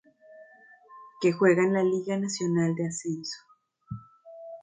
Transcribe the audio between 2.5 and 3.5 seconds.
de Ascenso.